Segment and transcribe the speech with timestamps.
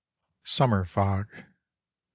[0.45, 1.27] SUMMER FOG.
[1.37, 1.43] I.